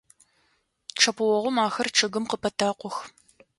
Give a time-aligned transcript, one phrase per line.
[0.99, 2.97] Чъэпыогъум ахэр чъыгым къыпэтэкъух.